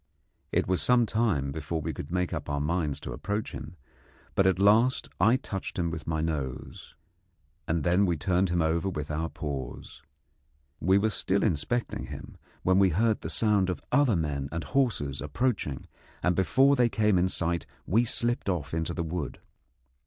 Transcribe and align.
It 0.51 0.67
was 0.67 0.81
some 0.81 1.05
time 1.05 1.51
before 1.51 1.79
we 1.79 1.93
could 1.93 2.11
make 2.11 2.33
up 2.33 2.49
our 2.49 2.59
minds 2.59 2.99
to 3.01 3.11
approach 3.11 3.51
him, 3.51 3.75
but 4.33 4.47
at 4.47 4.57
last 4.57 5.09
I 5.19 5.35
touched 5.35 5.77
him 5.77 5.91
with 5.91 6.07
my 6.07 6.21
nose, 6.21 6.95
and 7.67 7.83
then 7.83 8.07
we 8.07 8.17
turned 8.17 8.49
him 8.49 8.63
over 8.63 8.89
with 8.89 9.11
our 9.11 9.29
paws. 9.29 10.01
We 10.79 10.97
were 10.97 11.11
still 11.11 11.43
inspecting 11.43 12.07
him, 12.07 12.37
when 12.63 12.79
we 12.79 12.89
heard 12.89 13.21
the 13.21 13.29
sound 13.29 13.69
of 13.69 13.79
other 13.91 14.15
men 14.15 14.49
and 14.51 14.63
horses 14.63 15.21
approaching, 15.21 15.85
and 16.23 16.35
before 16.35 16.75
they 16.75 16.89
came 16.89 17.19
in 17.19 17.29
sight 17.29 17.67
we 17.85 18.03
slipped 18.03 18.49
off 18.49 18.73
into 18.73 18.95
the 18.95 19.03
wood. 19.03 19.39